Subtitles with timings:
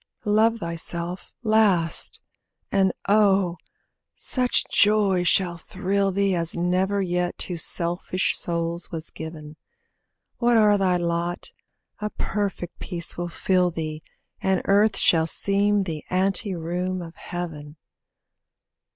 [0.25, 2.23] Love thyself last,
[2.71, 3.55] and oh!
[4.15, 9.57] such joy shall thrill thee As never yet to selfish souls was given;
[10.39, 11.53] Whate'er thy lot,
[11.99, 14.01] a perfect peace will fill thee,
[14.41, 17.75] And earth shall seem the ante room of Heaven.